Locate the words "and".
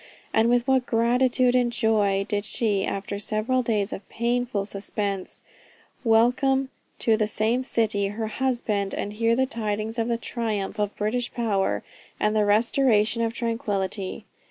0.33-0.49, 1.53-1.71, 8.95-9.13, 12.19-12.35